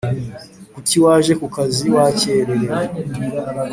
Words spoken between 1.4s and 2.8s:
kazi wakererewe